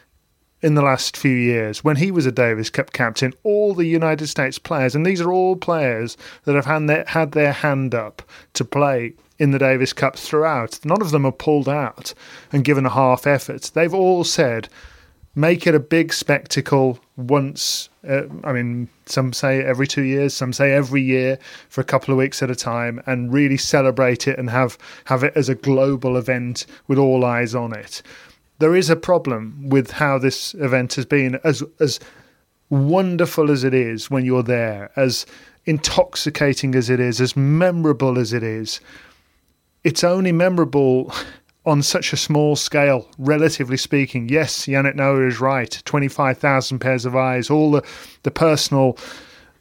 [0.61, 3.33] in the last few years when he was a Davis Cup captain.
[3.43, 7.31] All the United States players, and these are all players that have had their, had
[7.31, 8.21] their hand up
[8.53, 10.79] to play in the Davis Cup throughout.
[10.83, 12.13] None of them are pulled out
[12.51, 13.71] and given a half effort.
[13.73, 14.67] They've all said,
[15.33, 17.89] make it a big spectacle once.
[18.07, 22.13] Uh, I mean, some say every two years, some say every year for a couple
[22.13, 25.55] of weeks at a time, and really celebrate it and have have it as a
[25.55, 28.01] global event with all eyes on it
[28.59, 31.99] there is a problem with how this event has been as as
[32.69, 35.25] wonderful as it is when you're there, as
[35.65, 38.79] intoxicating as it is, as memorable as it is.
[39.83, 41.11] It's only memorable
[41.65, 44.29] on such a small scale, relatively speaking.
[44.29, 45.81] Yes, Yannick Noah is right.
[45.85, 47.83] 25,000 pairs of eyes, all the,
[48.23, 48.97] the personal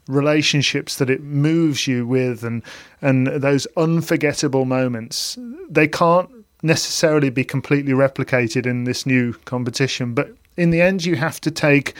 [0.07, 2.63] relationships that it moves you with and
[3.03, 5.37] and those unforgettable moments
[5.69, 6.31] they can't
[6.63, 10.15] necessarily be completely replicated in this new competition.
[10.15, 11.95] But in the end, you have to take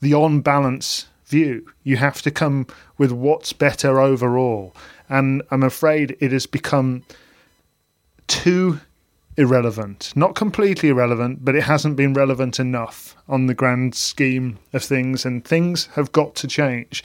[0.00, 1.66] the on balance view.
[1.82, 2.66] You have to come
[2.98, 4.74] with what's better overall.
[5.08, 7.04] And I'm afraid it has become
[8.26, 8.80] too
[9.36, 10.12] irrelevant.
[10.14, 15.24] Not completely irrelevant, but it hasn't been relevant enough on the grand scheme of things,
[15.24, 17.02] and things have got to change.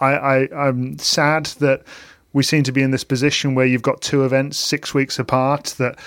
[0.00, 1.82] I, I, I'm sad that
[2.34, 5.74] we seem to be in this position where you've got two events six weeks apart
[5.78, 5.98] that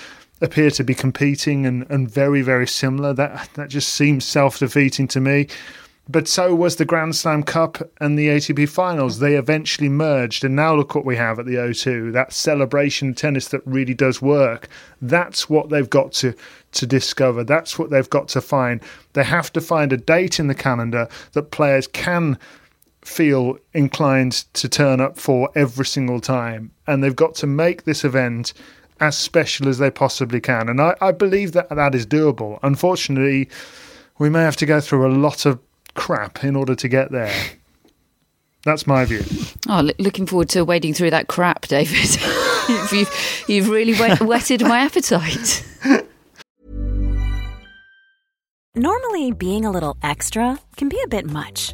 [0.42, 3.14] appear to be competing and, and very, very similar.
[3.14, 5.48] That that just seems self defeating to me.
[6.10, 9.20] But so was the Grand Slam Cup and the ATP finals.
[9.20, 13.50] They eventually merged, and now look what we have at the O2 that celebration tennis
[13.50, 14.70] that really does work.
[15.02, 16.34] That's what they've got to,
[16.74, 17.44] to discover.
[17.44, 18.82] That's what they've got to find.
[19.14, 22.38] They have to find a date in the calendar that players can
[23.08, 26.72] feel inclined to turn up for every single time.
[26.86, 28.54] And they've got to make this event
[29.00, 30.70] as special as they possibly can.
[30.70, 32.60] And I, I believe that that is doable.
[32.64, 33.50] Unfortunately,
[34.20, 35.60] we may have to go through a lot of
[35.94, 37.34] crap in order to get there.
[38.64, 39.24] That's my view.
[39.70, 42.20] Oh, looking forward to wading through that crap, David.
[42.92, 45.64] you've, you've really wet, whetted my appetite.
[48.76, 51.74] Normally, being a little extra can be a bit much,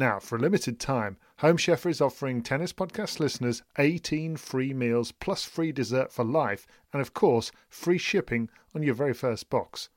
[0.00, 5.12] Now, for a limited time, Home Chef is offering Tennis Podcast listeners 18 free meals
[5.12, 9.90] plus free dessert for life, and of course, free shipping on your very first box.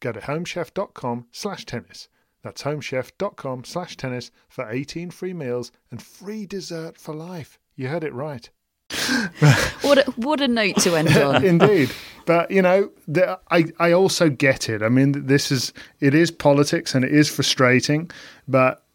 [0.00, 2.08] Go to homechef.com slash tennis.
[2.42, 7.58] That's homechef.com slash tennis for 18 free meals and free dessert for life.
[7.76, 8.48] You heard it right.
[9.82, 11.44] what a, what a note to end on.
[11.44, 11.90] Indeed,
[12.24, 14.82] but you know, the, I I also get it.
[14.82, 18.10] I mean, this is it is politics and it is frustrating,
[18.48, 18.86] but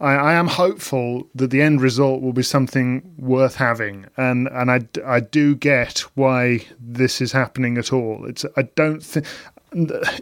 [0.00, 4.70] I, I, am hopeful that the end result will be something worth having, and and
[4.70, 8.24] I, I do get why this is happening at all.
[8.26, 9.26] It's I don't think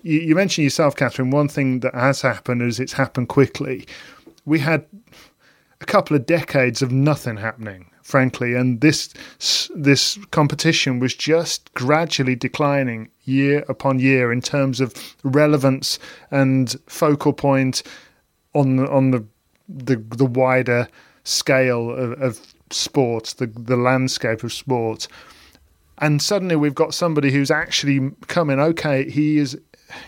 [0.03, 1.31] you, mentioned yourself, Catherine.
[1.31, 3.87] One thing that has happened is it's happened quickly.
[4.45, 4.85] We had
[5.81, 9.15] a couple of decades of nothing happening, frankly, and this
[9.75, 15.99] this competition was just gradually declining year upon year in terms of relevance
[16.31, 17.83] and focal point
[18.55, 19.25] on the, on the
[19.69, 20.89] the the wider
[21.25, 25.09] scale of, of sport, the the landscape of sports,
[25.99, 28.61] And suddenly we've got somebody who's actually coming.
[28.61, 29.59] Okay, he is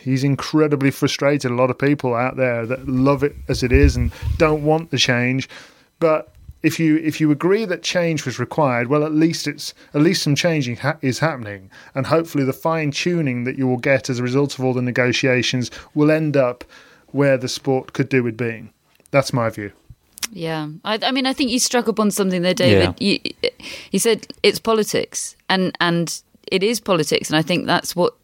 [0.02, 1.50] he's incredibly frustrated.
[1.50, 4.90] A lot of people out there that love it as it is and don't want
[4.90, 5.48] the change.
[5.98, 10.02] But if you if you agree that change was required, well, at least it's at
[10.02, 14.10] least some changing ha- is happening, and hopefully the fine tuning that you will get
[14.10, 16.64] as a result of all the negotiations will end up
[17.08, 18.72] where the sport could do with being.
[19.10, 19.72] That's my view.
[20.32, 22.94] Yeah, I, I, mean, I think you struck upon something there, David.
[22.98, 23.18] Yeah.
[23.24, 23.50] You,
[23.90, 28.14] you said it's politics, and and it is politics, and I think that's what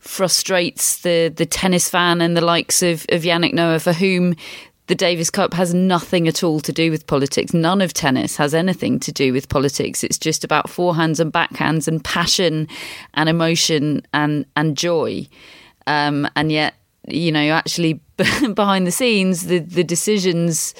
[0.00, 4.34] frustrates the the tennis fan and the likes of of Yannick Noah, for whom
[4.88, 7.52] the Davis Cup has nothing at all to do with politics.
[7.54, 10.02] None of tennis has anything to do with politics.
[10.02, 12.66] It's just about forehands and backhands and passion
[13.14, 15.28] and emotion and and joy.
[15.86, 16.74] Um, and yet,
[17.06, 18.00] you know, actually
[18.54, 20.74] behind the scenes, the the decisions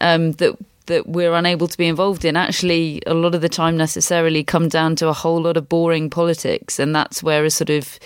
[0.00, 0.56] um, that
[0.86, 4.68] that we're unable to be involved in actually a lot of the time necessarily come
[4.68, 7.98] down to a whole lot of boring politics, and that's where a sort of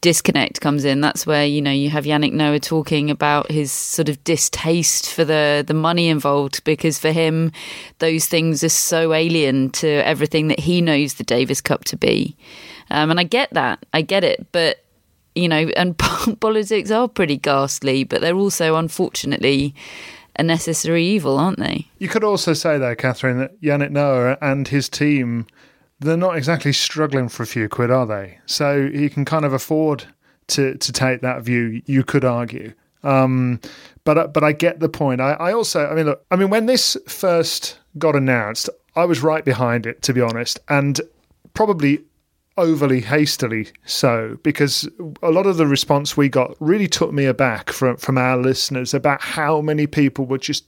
[0.00, 1.00] disconnect comes in.
[1.00, 5.24] That's where you know you have Yannick Noah talking about his sort of distaste for
[5.24, 7.50] the the money involved because for him
[8.00, 12.36] those things are so alien to everything that he knows the Davis Cup to be.
[12.90, 14.83] Um, and I get that, I get it, but
[15.34, 15.96] you know, and
[16.40, 19.74] politics are pretty ghastly, but they're also unfortunately
[20.36, 21.86] a necessary evil, aren't they?
[21.98, 25.46] You could also say though, Catherine, that Yannick Noah and his team
[26.00, 28.38] they're not exactly struggling for a few quid, are they?
[28.46, 30.04] So he can kind of afford
[30.48, 31.82] to to take that view.
[31.86, 32.72] You could argue,
[33.02, 33.60] um,
[34.04, 35.20] but but I get the point.
[35.20, 39.22] I, I also, I mean, look, I mean, when this first got announced, I was
[39.22, 41.00] right behind it, to be honest, and
[41.54, 42.00] probably
[42.56, 44.88] overly hastily so because
[45.22, 48.94] a lot of the response we got really took me aback from from our listeners
[48.94, 50.64] about how many people were just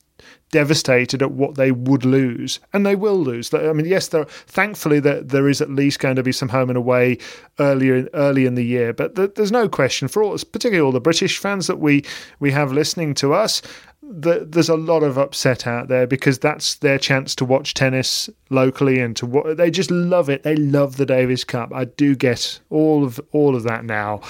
[0.50, 3.52] devastated at what they would lose, and they will lose.
[3.52, 4.24] I mean, yes, there.
[4.24, 7.18] Thankfully, that there is at least going to be some home and away
[7.58, 11.38] earlier early in the year, but there's no question for all, particularly all the British
[11.38, 12.04] fans that we
[12.38, 13.62] we have listening to us.
[14.08, 19.00] There's a lot of upset out there because that's their chance to watch tennis locally
[19.00, 20.42] and to what they just love it.
[20.42, 21.72] They love the Davis Cup.
[21.74, 24.20] I do get all of all of that now.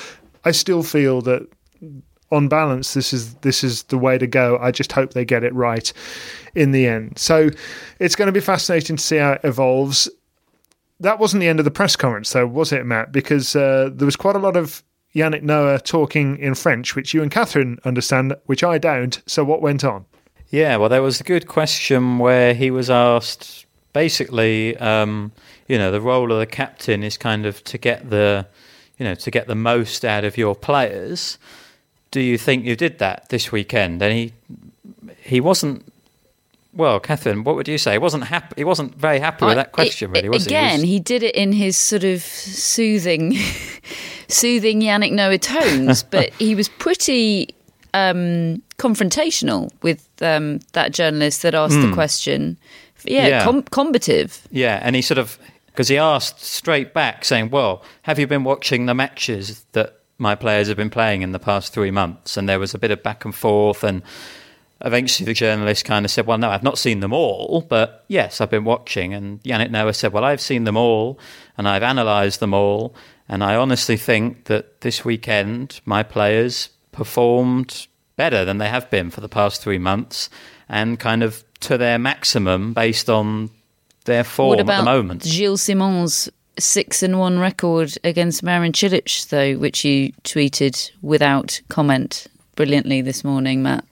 [0.45, 1.47] I still feel that
[2.33, 4.59] on balance, this is this is the way to go.
[4.61, 5.93] I just hope they get it right
[6.55, 7.19] in the end.
[7.19, 7.51] So
[7.99, 10.09] it's going to be fascinating to see how it evolves.
[11.01, 13.13] That wasn't the end of the press conference, though, was it, Matt?
[13.13, 14.83] Because uh, there was quite a lot of
[15.17, 19.21] Yannick Noah talking in French, which you and Catherine understand, which I don't.
[19.27, 20.05] So what went on?
[20.51, 25.33] Yeah, well, there was a good question where he was asked basically, um,
[25.67, 28.47] you know, the role of the captain is kind of to get the,
[28.99, 31.39] you know, to get the most out of your players
[32.11, 34.01] do you think you did that this weekend?
[34.01, 34.33] And he
[35.21, 35.93] he wasn't.
[36.73, 37.93] Well, Catherine, what would you say?
[37.93, 38.55] He wasn't happy.
[38.57, 40.69] He wasn't very happy with that question, really, was again, he?
[40.69, 43.35] Again, he, he did it in his sort of soothing,
[44.29, 47.55] soothing Yannick Noah tones, but he was pretty
[47.95, 51.83] um, confrontational with um, that journalist that asked mm.
[51.83, 51.95] the hmm.
[51.95, 52.57] question.
[53.05, 53.45] Yeah, yeah.
[53.45, 54.47] Com- combative.
[54.51, 58.45] Yeah, and he sort of because he asked straight back, saying, "Well, have you been
[58.45, 62.37] watching the matches that my players have been playing in the past three months.
[62.37, 63.85] And there was a bit of back and forth.
[63.85, 64.03] And
[64.81, 68.41] eventually the journalist kind of said, Well, no, I've not seen them all, but yes,
[68.41, 69.13] I've been watching.
[69.15, 71.19] And Yannick Noah said, Well, I've seen them all
[71.57, 72.95] and I've analysed them all.
[73.29, 79.11] And I honestly think that this weekend my players performed better than they have been
[79.11, 80.31] for the past three months
[80.69, 83.51] and kind of to their maximum based on
[84.05, 85.25] their form at the moment.
[85.25, 92.27] Gilles Simon's six and one record against Marin Cilic, though, which you tweeted without comment
[92.55, 93.85] brilliantly this morning, Matt.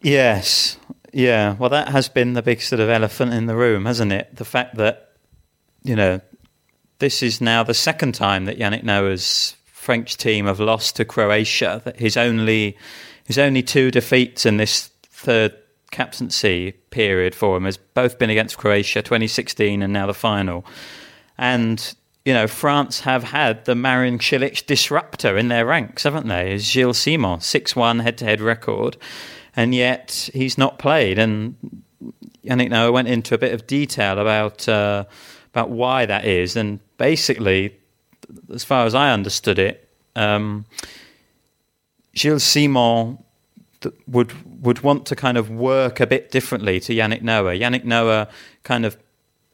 [0.00, 0.76] Yes,
[1.12, 1.54] yeah.
[1.54, 4.36] Well, that has been the big sort of elephant in the room, hasn't it?
[4.36, 5.12] The fact that
[5.82, 6.20] you know
[6.98, 11.82] this is now the second time that Yannick Noah's French team have lost to Croatia.
[11.84, 12.76] That his only
[13.24, 15.54] his only two defeats in this third
[15.90, 20.64] captaincy period for him has both been against Croatia, 2016, and now the final.
[21.38, 21.94] And
[22.24, 26.54] you know, France have had the Marin Cilic disruptor in their ranks, haven't they?
[26.54, 28.96] Is Gilles Simon, 6 1 head to head record,
[29.54, 31.18] and yet he's not played.
[31.20, 31.54] And
[32.44, 35.04] Yannick Noah went into a bit of detail about, uh,
[35.56, 36.54] about why that is.
[36.54, 37.74] And basically,
[38.52, 40.66] as far as I understood it, um,
[42.14, 43.18] Gilles Simon
[44.06, 44.32] would
[44.62, 47.54] would want to kind of work a bit differently to Yannick Noah.
[47.54, 48.28] Yannick Noah
[48.64, 48.96] kind of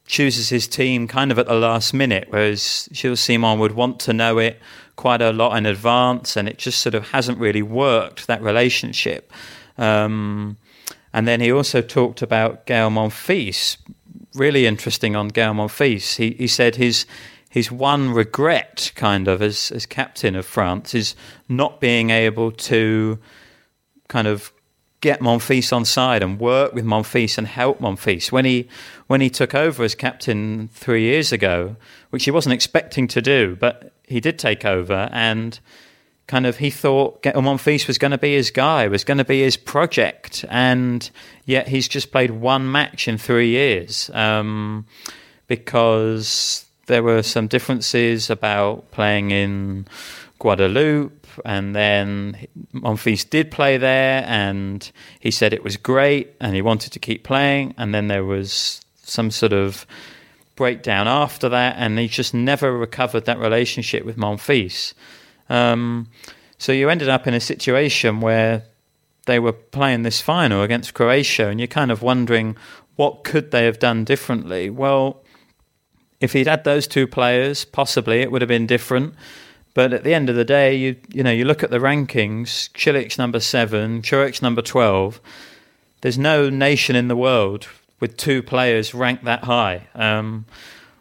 [0.05, 4.11] chooses his team kind of at the last minute, whereas Gilles Simon would want to
[4.13, 4.59] know it
[4.97, 9.31] quite a lot in advance, and it just sort of hasn't really worked that relationship.
[9.77, 10.57] Um,
[11.13, 13.77] and then he also talked about Gael Monfils.
[14.35, 16.15] Really interesting on Gael Monfils.
[16.15, 17.05] He he said his
[17.49, 21.15] his one regret, kind of as as captain of France, is
[21.47, 23.19] not being able to
[24.07, 24.51] kind of
[25.01, 28.31] get Monfils on side and work with Monfils and help Monfils.
[28.31, 28.67] When he
[29.07, 31.75] when he took over as captain three years ago,
[32.09, 35.59] which he wasn't expecting to do, but he did take over and
[36.27, 39.41] kind of he thought Monfils was going to be his guy, was going to be
[39.41, 41.09] his project, and
[41.45, 44.85] yet he's just played one match in three years um,
[45.47, 49.87] because there were some differences about playing in
[50.39, 56.61] Guadeloupe and then Monfils did play there, and he said it was great, and he
[56.61, 57.73] wanted to keep playing.
[57.77, 59.85] And then there was some sort of
[60.55, 64.93] breakdown after that, and he just never recovered that relationship with Monfils.
[65.53, 66.07] Um,
[66.57, 68.63] so you ended up in a situation where
[69.25, 72.57] they were playing this final against Croatia, and you're kind of wondering
[72.95, 74.69] what could they have done differently.
[74.69, 75.23] Well,
[76.19, 79.13] if he'd had those two players, possibly it would have been different.
[79.73, 82.69] But at the end of the day, you you know you look at the rankings.
[82.73, 85.19] Cilic number seven, Coric number twelve.
[86.01, 87.67] There's no nation in the world
[87.99, 89.87] with two players ranked that high.
[89.95, 90.45] Um,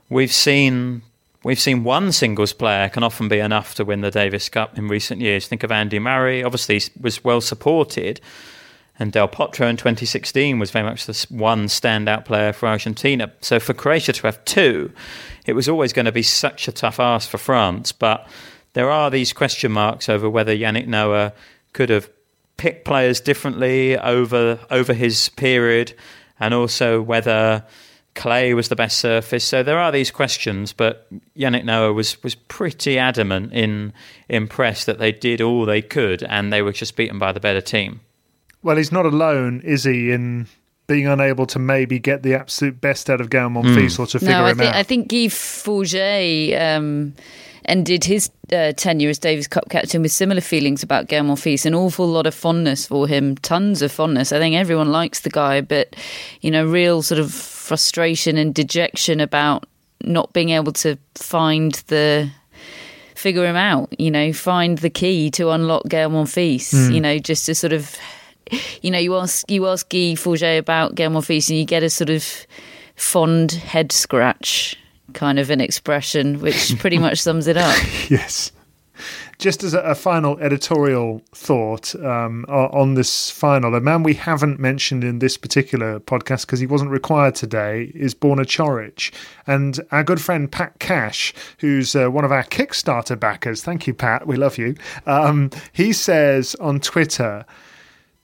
[0.08, 1.02] we've seen
[1.44, 4.88] we've seen one singles player can often be enough to win the Davis Cup in
[4.88, 5.46] recent years.
[5.46, 6.42] Think of Andy Murray.
[6.42, 8.20] Obviously, was well supported,
[8.98, 13.32] and Del Potro in 2016 was very much the one standout player for Argentina.
[13.40, 14.92] So for Croatia to have two,
[15.46, 18.28] it was always going to be such a tough ask for France, but
[18.74, 21.32] there are these question marks over whether Yannick Noah
[21.72, 22.08] could have
[22.56, 25.94] picked players differently over over his period,
[26.38, 27.64] and also whether
[28.14, 29.44] clay was the best surface.
[29.44, 31.06] So there are these questions, but
[31.36, 33.92] Yannick Noah was was pretty adamant in
[34.28, 37.40] in press that they did all they could, and they were just beaten by the
[37.40, 38.00] better team.
[38.62, 40.12] Well, he's not alone, is he?
[40.12, 40.46] In
[40.86, 44.00] being unable to maybe get the absolute best out of Gael Monfils mm.
[44.00, 44.76] or to figure no, I him think, out.
[44.76, 47.14] I think Guy Forget um,
[47.64, 51.74] ended his uh, tenure as Davis Cup captain with similar feelings about Gael Monfils, an
[51.74, 54.32] awful lot of fondness for him, tons of fondness.
[54.32, 55.94] I think everyone likes the guy, but
[56.40, 59.66] you know, real sort of frustration and dejection about
[60.02, 62.30] not being able to find the
[63.14, 63.98] figure him out.
[63.98, 66.72] You know, find the key to unlock Gael Monfils.
[66.74, 66.94] Mm.
[66.94, 67.96] You know, just to sort of,
[68.82, 71.90] you know, you ask you ask Guy Forget about Gael Monfils, and you get a
[71.90, 72.46] sort of
[72.96, 74.76] fond head scratch
[75.12, 77.76] kind of an expression, which pretty much sums it up.
[78.08, 78.52] yes.
[79.38, 84.60] Just as a, a final editorial thought um, on this final, a man we haven't
[84.60, 89.12] mentioned in this particular podcast because he wasn't required today is Borna Coric.
[89.46, 93.94] And our good friend Pat Cash, who's uh, one of our Kickstarter backers, thank you,
[93.94, 94.76] Pat, we love you.
[95.06, 97.44] Um, he says on Twitter,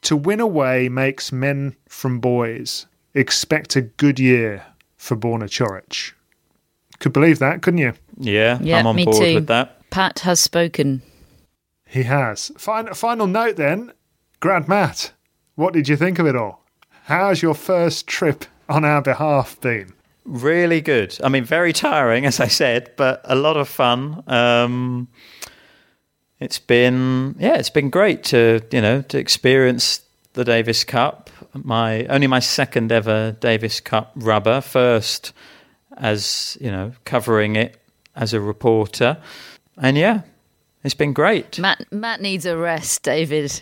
[0.02, 2.86] to win away makes men from boys.
[3.14, 4.64] Expect a good year
[4.96, 6.12] for Borna Coric.
[7.00, 7.94] Could believe that, couldn't you?
[8.18, 9.34] Yeah, yeah I'm on me board too.
[9.36, 9.88] with that.
[9.90, 11.02] Pat has spoken.
[11.86, 12.52] He has.
[12.58, 13.92] Final, final note then,
[14.40, 15.12] Grant Matt,
[15.54, 16.64] what did you think of it all?
[17.04, 19.94] How's your first trip on our behalf been?
[20.24, 21.18] Really good.
[21.24, 24.22] I mean, very tiring, as I said, but a lot of fun.
[24.26, 25.08] Um,
[26.38, 30.02] it's been, yeah, it's been great to you know to experience
[30.34, 31.30] the Davis Cup.
[31.54, 34.60] My only my second ever Davis Cup rubber.
[34.60, 35.32] First
[35.98, 37.80] as you know, covering it
[38.14, 39.18] as a reporter,
[39.76, 40.22] and yeah,
[40.84, 41.58] it's been great.
[41.58, 43.60] Matt Matt needs a rest, David.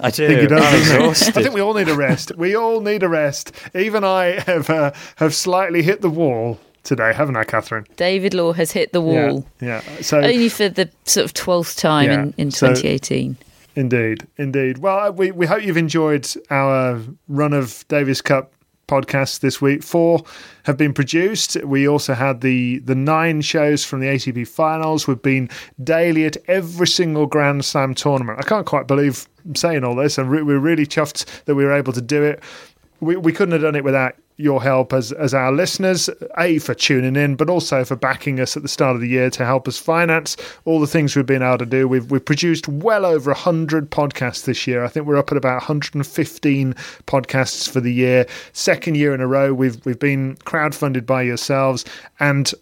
[0.00, 0.26] I do.
[0.26, 2.32] I think, I think we all need a rest.
[2.36, 3.52] We all need a rest.
[3.74, 7.86] Even I have uh, have slightly hit the wall today, haven't I, Catherine?
[7.96, 9.46] David Law has hit the wall.
[9.60, 9.82] Yeah.
[9.86, 10.02] yeah.
[10.02, 13.36] So only for the sort of twelfth time yeah, in, in 2018.
[13.36, 14.78] So, indeed, indeed.
[14.78, 18.52] Well, we we hope you've enjoyed our run of Davis Cup
[18.90, 19.82] podcasts this week.
[19.82, 20.24] Four
[20.64, 21.56] have been produced.
[21.62, 25.06] We also had the the nine shows from the ATP finals.
[25.06, 25.48] We've been
[25.82, 28.40] daily at every single Grand Slam tournament.
[28.40, 30.18] I can't quite believe saying all this.
[30.18, 32.42] And we're really chuffed that we were able to do it.
[33.00, 36.74] We, we couldn't have done it without your help as, as our listeners, A, for
[36.74, 39.68] tuning in, but also for backing us at the start of the year to help
[39.68, 41.86] us finance all the things we've been able to do.
[41.86, 44.84] We've, we've produced well over 100 podcasts this year.
[44.84, 46.74] I think we're up at about 115
[47.06, 48.26] podcasts for the year.
[48.52, 51.84] Second year in a row, we've, we've been crowdfunded by yourselves.
[52.18, 52.52] And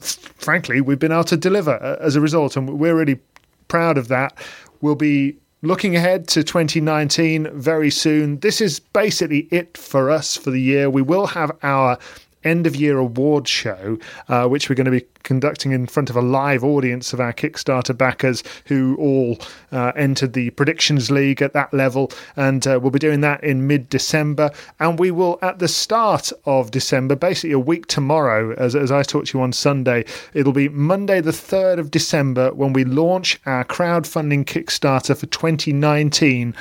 [0.00, 2.56] frankly, we've been able to deliver as a result.
[2.56, 3.20] And we're really
[3.68, 4.36] proud of that.
[4.80, 8.38] We'll be looking ahead to 2019 very soon.
[8.40, 10.88] This is basically it for us for the year.
[10.88, 11.98] We will have our
[12.44, 16.16] end of year award show, uh, which we're going to be conducting in front of
[16.16, 19.38] a live audience of our Kickstarter backers who all
[19.72, 22.10] uh, entered the Predictions League at that level.
[22.36, 24.50] And uh, we'll be doing that in mid December.
[24.78, 29.02] And we will, at the start of December, basically a week tomorrow, as, as I
[29.02, 33.40] talked to you on Sunday, it'll be Monday, the 3rd of December, when we launch
[33.46, 36.54] our crowdfunding Kickstarter for 2019.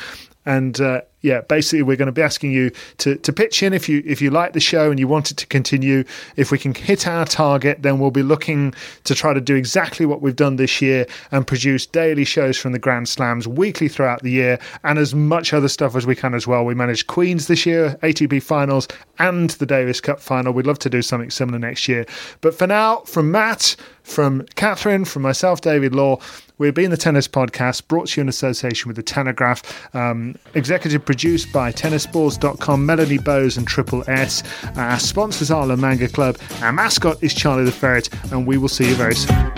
[0.50, 3.88] And uh, yeah, basically, we're going to be asking you to, to pitch in if
[3.88, 6.04] you if you like the show and you want it to continue.
[6.38, 8.74] If we can hit our target, then we'll be looking
[9.04, 12.72] to try to do exactly what we've done this year and produce daily shows from
[12.72, 16.34] the Grand Slams weekly throughout the year and as much other stuff as we can
[16.34, 16.66] as well.
[16.66, 18.88] We managed Queens this year, ATP finals,
[19.20, 20.52] and the Davis Cup final.
[20.52, 22.08] We'd love to do something similar next year.
[22.42, 26.18] But for now, from Matt, from Catherine, from myself, David Law,
[26.60, 31.04] we've been the Tennis Podcast, brought to you in association with the Telegraph, um, executive
[31.04, 34.44] produced by tennisballs.com, Melanie Bowes and Triple S.
[34.76, 36.38] Our sponsors are La Manga Club.
[36.62, 39.52] Our mascot is Charlie the Ferret, and we will see you very soon.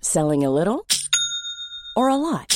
[0.00, 0.86] Selling a little
[1.96, 2.55] or a lot?